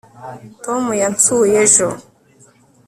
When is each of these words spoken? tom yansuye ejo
tom 0.63 0.83
yansuye 1.01 1.53
ejo 1.65 1.87